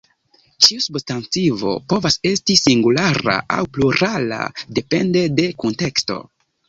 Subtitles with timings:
[0.67, 4.41] Ĉiu substantivo povas esti singulara aŭ plurala
[4.79, 6.19] depende de kunteksto.